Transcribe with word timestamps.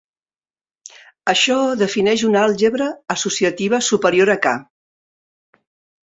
Això 1.33 1.57
defineix 1.81 2.23
una 2.29 2.41
àlgebra 2.45 2.87
associativa 3.15 3.81
superior 3.89 4.33
a 4.35 4.37
"K". 4.47 4.55